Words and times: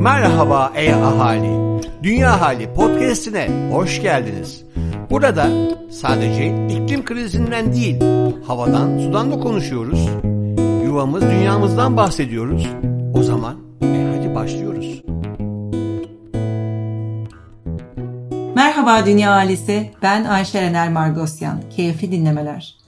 Merhaba 0.00 0.72
ey 0.74 0.94
ahali. 0.94 1.80
Dünya 2.02 2.40
Hali 2.40 2.74
podcast'ine 2.74 3.70
hoş 3.72 4.02
geldiniz. 4.02 4.64
Burada 5.10 5.48
sadece 5.90 6.66
iklim 6.68 7.04
krizinden 7.04 7.72
değil, 7.72 8.00
havadan, 8.46 8.98
sudan 8.98 9.32
da 9.32 9.40
konuşuyoruz. 9.40 10.08
Yuvamız, 10.84 11.22
dünyamızdan 11.22 11.96
bahsediyoruz. 11.96 12.66
O 13.14 13.22
zaman 13.22 13.56
e 13.82 14.16
hadi 14.16 14.34
başlıyoruz. 14.34 15.02
Merhaba 18.54 19.06
Dünya 19.06 19.30
Ailesi, 19.30 19.90
ben 20.02 20.24
Ayşe 20.24 20.58
Erenel 20.58 20.90
Margosyan. 20.90 21.60
Keyifli 21.76 22.12
dinlemeler. 22.12 22.79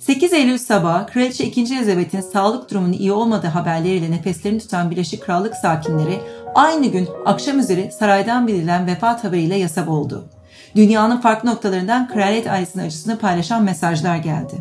8 0.00 0.32
Eylül 0.32 0.58
sabahı 0.58 1.06
Kraliçe 1.06 1.44
2. 1.44 1.60
Elizabeth'in 1.60 2.20
sağlık 2.20 2.70
durumunun 2.70 2.92
iyi 2.92 3.12
olmadığı 3.12 3.46
haberleriyle 3.46 4.10
nefeslerini 4.10 4.58
tutan 4.58 4.90
Birleşik 4.90 5.22
Krallık 5.22 5.54
sakinleri 5.54 6.20
aynı 6.54 6.86
gün 6.86 7.08
akşam 7.26 7.58
üzeri 7.58 7.92
saraydan 7.98 8.46
bildirilen 8.46 8.86
vefat 8.86 9.24
haberiyle 9.24 9.56
yasa 9.56 9.86
oldu. 9.86 10.24
Dünyanın 10.76 11.20
farklı 11.20 11.50
noktalarından 11.50 12.08
kraliyet 12.08 12.46
ailesinin 12.46 12.84
acısını 12.84 13.18
paylaşan 13.18 13.64
mesajlar 13.64 14.16
geldi. 14.16 14.54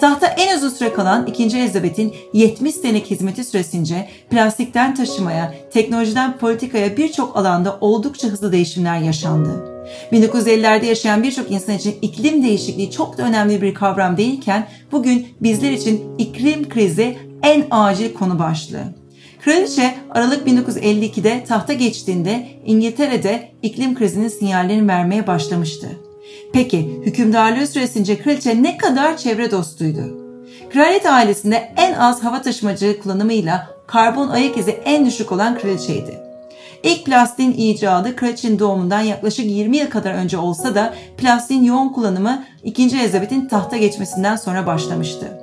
Tahta 0.00 0.26
en 0.26 0.56
uzun 0.56 0.68
süre 0.68 0.92
kalan 0.92 1.26
2. 1.26 1.42
Elizabeth'in 1.42 2.14
70 2.32 2.74
senelik 2.74 3.06
hizmeti 3.06 3.44
süresince 3.44 4.08
plastikten 4.30 4.94
taşımaya, 4.94 5.54
teknolojiden 5.72 6.38
politikaya 6.38 6.96
birçok 6.96 7.36
alanda 7.36 7.78
oldukça 7.80 8.28
hızlı 8.28 8.52
değişimler 8.52 8.98
yaşandı. 8.98 9.75
1950'lerde 10.12 10.84
yaşayan 10.86 11.22
birçok 11.22 11.50
insan 11.50 11.76
için 11.76 11.94
iklim 12.02 12.42
değişikliği 12.42 12.90
çok 12.90 13.18
da 13.18 13.22
önemli 13.22 13.62
bir 13.62 13.74
kavram 13.74 14.16
değilken 14.16 14.68
bugün 14.92 15.26
bizler 15.40 15.72
için 15.72 16.02
iklim 16.18 16.68
krizi 16.68 17.16
en 17.42 17.64
acil 17.70 18.14
konu 18.14 18.38
başlığı. 18.38 18.94
Kraliçe 19.44 19.94
Aralık 20.10 20.48
1952'de 20.48 21.44
tahta 21.44 21.72
geçtiğinde 21.72 22.48
İngiltere'de 22.64 23.48
iklim 23.62 23.94
krizinin 23.94 24.28
sinyallerini 24.28 24.88
vermeye 24.88 25.26
başlamıştı. 25.26 25.86
Peki 26.52 27.00
hükümdarlığı 27.04 27.66
süresince 27.66 28.18
kraliçe 28.18 28.62
ne 28.62 28.78
kadar 28.78 29.16
çevre 29.16 29.50
dostuydu? 29.50 30.26
Kraliyet 30.72 31.06
ailesinde 31.06 31.72
en 31.76 31.92
az 31.92 32.24
hava 32.24 32.42
taşımacılığı 32.42 32.98
kullanımıyla 32.98 33.68
karbon 33.86 34.28
ayak 34.28 34.56
izi 34.56 34.70
en 34.70 35.06
düşük 35.06 35.32
olan 35.32 35.58
kraliçeydi. 35.58 36.25
İlk 36.86 37.06
plastiğin 37.06 37.52
icadı 37.52 38.16
kraliçenin 38.16 38.58
doğumundan 38.58 39.00
yaklaşık 39.00 39.46
20 39.46 39.76
yıl 39.76 39.90
kadar 39.90 40.14
önce 40.14 40.38
olsa 40.38 40.74
da 40.74 40.94
plastiğin 41.16 41.64
yoğun 41.64 41.88
kullanımı 41.88 42.44
2. 42.64 42.82
Elizabeth'in 42.82 43.48
tahta 43.48 43.76
geçmesinden 43.76 44.36
sonra 44.36 44.66
başlamıştı. 44.66 45.38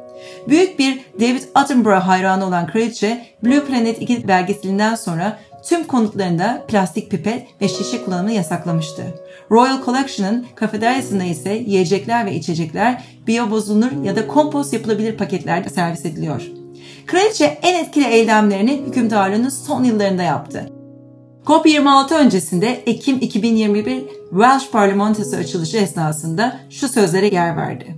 Büyük 0.48 0.80
bir 0.80 1.00
David 1.20 1.44
Attenborough 1.56 2.08
hayranı 2.08 2.46
olan 2.46 2.68
kraliçe 2.68 3.26
Blue 3.44 3.66
Planet 3.66 4.02
2 4.02 4.28
belgeselinden 4.28 4.96
sonra 4.96 5.40
tüm 5.66 5.84
konutlarında 5.84 6.66
plastik 6.68 7.12
pipet 7.12 7.48
ve 7.62 7.68
şişe 7.68 8.06
kullanımını 8.06 8.32
yasaklamıştı. 8.32 9.04
Royal 9.52 9.86
Collection'ın 9.86 10.46
kafeteryasında 10.56 11.24
ise 11.24 11.54
yiyecekler 11.54 12.26
ve 12.26 12.36
içecekler 12.36 13.04
biyobozulur 13.28 14.04
ya 14.04 14.16
da 14.16 14.28
kompost 14.28 14.74
yapılabilir 14.74 15.18
paketlerde 15.18 15.70
servis 15.70 16.06
ediliyor. 16.06 16.42
Kraliçe 17.06 17.46
en 17.46 17.84
etkili 17.84 18.06
eylemlerini 18.06 18.82
hükümdarlığının 18.88 19.50
son 19.50 19.84
yıllarında 19.84 20.24
yaptı. 20.24 20.83
COP26 21.46 22.14
öncesinde 22.14 22.68
Ekim 22.68 23.18
2021 23.20 24.04
Welsh 24.30 24.72
parlamentosu 24.72 25.36
açılışı 25.36 25.78
esnasında 25.78 26.60
şu 26.70 26.88
sözlere 26.88 27.28
yer 27.28 27.58
verdi. 27.58 27.98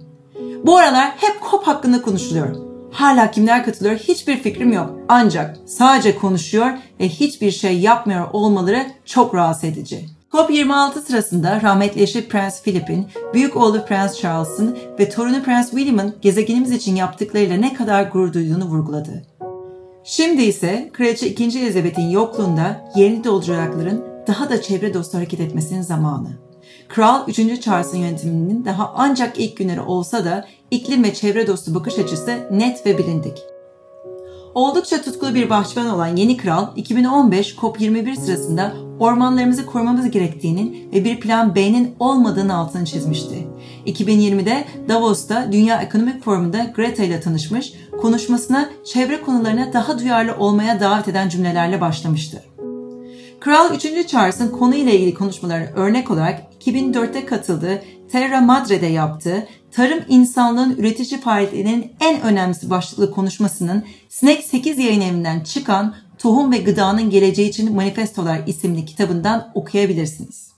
Bu 0.63 0.77
aralar 0.77 1.11
hep 1.17 1.35
COP 1.51 1.67
hakkında 1.67 2.01
konuşuluyor. 2.01 2.55
Hala 2.91 3.31
kimler 3.31 3.65
katılıyor 3.65 3.95
hiçbir 3.95 4.37
fikrim 4.37 4.73
yok. 4.73 4.93
Ancak 5.07 5.57
sadece 5.65 6.15
konuşuyor 6.15 6.69
ve 6.99 7.09
hiçbir 7.09 7.51
şey 7.51 7.79
yapmıyor 7.79 8.27
olmaları 8.33 8.85
çok 9.05 9.35
rahatsız 9.35 9.63
edici. 9.63 10.05
COP26 10.31 11.01
sırasında 11.01 11.61
rahmetli 11.61 12.01
eşi 12.01 12.27
Prens 12.27 12.63
Philip'in, 12.63 13.07
büyük 13.33 13.57
oğlu 13.57 13.85
Prens 13.85 14.19
Charles'ın 14.19 14.77
ve 14.99 15.09
torunu 15.09 15.43
Prens 15.43 15.69
William'ın 15.69 16.15
gezegenimiz 16.21 16.71
için 16.71 16.95
yaptıklarıyla 16.95 17.57
ne 17.57 17.73
kadar 17.73 18.03
gurur 18.03 18.33
duyduğunu 18.33 18.65
vurguladı. 18.65 19.23
Şimdi 20.07 20.43
ise 20.43 20.89
Kraliçe 20.93 21.27
2. 21.27 21.43
Elizabeth'in 21.43 22.09
yokluğunda 22.09 22.91
yeni 22.95 23.23
dolduracakların 23.23 24.05
daha 24.27 24.49
da 24.49 24.61
çevre 24.61 24.93
dostu 24.93 25.17
hareket 25.17 25.39
etmesinin 25.39 25.81
zamanı. 25.81 26.37
Kral 26.87 27.27
3. 27.27 27.61
Charles'ın 27.61 27.97
yönetiminin 27.97 28.65
daha 28.65 28.93
ancak 28.95 29.39
ilk 29.39 29.57
günleri 29.57 29.81
olsa 29.81 30.25
da 30.25 30.47
iklim 30.71 31.03
ve 31.03 31.13
çevre 31.13 31.47
dostu 31.47 31.75
bakış 31.75 31.99
açısı 31.99 32.47
net 32.51 32.85
ve 32.85 32.97
bilindik. 32.97 33.37
Oldukça 34.55 35.01
tutkulu 35.01 35.35
bir 35.35 35.49
bahçıvan 35.49 35.89
olan 35.89 36.15
yeni 36.15 36.37
kral 36.37 36.67
2015 36.75 37.55
COP21 37.55 38.15
sırasında 38.15 38.73
ormanlarımızı 38.99 39.65
korumamız 39.65 40.11
gerektiğinin 40.11 40.91
ve 40.93 41.03
bir 41.03 41.19
plan 41.19 41.55
B'nin 41.55 41.95
olmadığını 41.99 42.55
altını 42.55 42.85
çizmişti. 42.85 43.47
2020'de 43.85 44.65
Davos'ta 44.89 45.51
Dünya 45.51 45.81
Ekonomik 45.81 46.23
Forumu'nda 46.23 46.63
Greta 46.75 47.03
ile 47.03 47.21
tanışmış, 47.21 47.73
konuşmasına 48.01 48.69
çevre 48.85 49.21
konularına 49.21 49.73
daha 49.73 49.99
duyarlı 49.99 50.35
olmaya 50.37 50.79
davet 50.79 51.07
eden 51.07 51.29
cümlelerle 51.29 51.81
başlamıştı. 51.81 52.43
Kral 53.45 53.75
3. 53.75 54.07
Charles'ın 54.07 54.49
konuyla 54.49 54.91
ilgili 54.91 55.13
konuşmalarına 55.13 55.69
örnek 55.75 56.11
olarak 56.11 56.41
2004'te 56.65 57.25
katıldığı 57.25 57.83
Terra 58.11 58.41
Madre'de 58.41 58.85
yaptığı 58.85 59.47
Tarım 59.71 59.99
İnsanlığın 60.09 60.75
Üretici 60.77 61.21
Faaliyetlerinin 61.21 61.91
en 61.99 62.21
önemlisi 62.21 62.69
başlıklı 62.69 63.11
konuşmasının 63.11 63.85
Sinek 64.09 64.43
8 64.43 64.79
yayın 64.79 65.01
evinden 65.01 65.39
çıkan 65.39 65.95
Tohum 66.17 66.51
ve 66.51 66.57
Gıdanın 66.57 67.09
Geleceği 67.09 67.49
için 67.49 67.75
Manifestolar 67.75 68.41
isimli 68.47 68.85
kitabından 68.85 69.51
okuyabilirsiniz. 69.53 70.51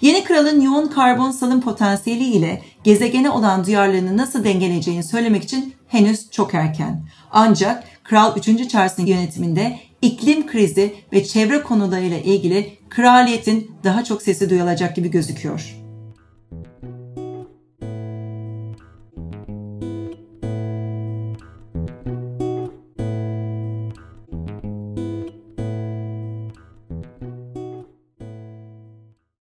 Yeni 0.00 0.24
kralın 0.24 0.60
yoğun 0.60 0.86
karbon 0.86 1.30
salım 1.30 1.60
potansiyeli 1.60 2.24
ile 2.24 2.62
gezegene 2.84 3.30
olan 3.30 3.66
duyarlılığını 3.66 4.16
nasıl 4.16 4.44
dengeleyeceğini 4.44 5.04
söylemek 5.04 5.44
için 5.44 5.74
henüz 5.88 6.30
çok 6.30 6.54
erken. 6.54 7.02
Ancak 7.32 7.84
Kral 8.08 8.36
3. 8.36 8.68
Charles'ın 8.68 9.06
yönetiminde 9.06 9.78
iklim 10.02 10.46
krizi 10.46 10.94
ve 11.12 11.24
çevre 11.24 11.62
konularıyla 11.62 12.18
ilgili 12.18 12.78
kraliyetin 12.88 13.70
daha 13.84 14.04
çok 14.04 14.22
sesi 14.22 14.50
duyulacak 14.50 14.96
gibi 14.96 15.10
gözüküyor. 15.10 15.85